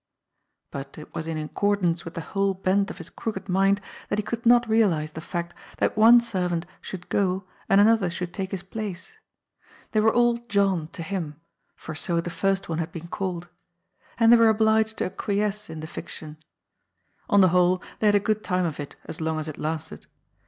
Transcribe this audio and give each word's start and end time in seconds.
But 0.71 0.97
it 0.97 1.13
was 1.13 1.27
in 1.27 1.37
accordance 1.37 2.03
with 2.05 2.15
the 2.15 2.21
whole 2.33 2.55
bent 2.55 2.89
of 2.89 2.97
his 2.97 3.11
crooked 3.11 3.47
mind 3.47 3.79
that 4.09 4.17
he 4.17 4.23
could 4.23 4.47
not 4.47 4.67
realize 4.67 5.11
the 5.11 5.21
fact 5.21 5.53
that 5.77 5.95
one 5.95 6.19
servant 6.19 6.65
should 6.81 7.07
go 7.07 7.43
and 7.69 7.79
another 7.79 8.09
should 8.09 8.33
take 8.33 8.49
his 8.49 8.63
place. 8.63 9.15
They 9.91 9.99
were 9.99 10.11
all" 10.11 10.37
John" 10.49 10.87
to 10.93 11.03
him, 11.03 11.39
for 11.75 11.93
so 11.93 12.19
the 12.19 12.31
first 12.31 12.67
one 12.67 12.79
had 12.79 12.91
been 12.91 13.09
called. 13.09 13.43
208 13.43 13.47
GOD'S 13.47 13.99
POOL. 14.17 14.23
And 14.23 14.33
they 14.33 14.37
were 14.37 14.49
obliged 14.49 14.97
to 14.97 15.05
acquiesce 15.05 15.69
in 15.69 15.81
the 15.81 15.85
fiction. 15.85 16.37
On 17.29 17.41
the 17.41 17.49
whole, 17.49 17.77
they 17.99 18.07
had 18.07 18.15
a 18.15 18.19
good 18.19 18.43
time 18.43 18.65
of 18.65 18.79
it, 18.79 18.95
as 19.05 19.21
long 19.21 19.37
as 19.39 19.47
it 19.47 19.59
lasted. 19.59 20.07